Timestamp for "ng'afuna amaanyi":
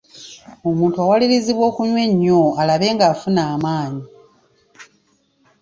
2.95-4.05